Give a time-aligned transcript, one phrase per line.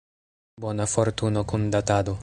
[0.65, 2.19] Bona fortuno kun Datado.